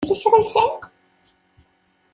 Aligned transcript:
Yella 0.07 0.21
kra 0.29 0.37
ay 0.39 0.47
sɛiɣ? 0.53 0.75